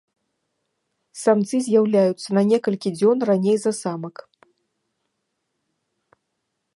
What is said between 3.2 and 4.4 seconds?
раней за самак.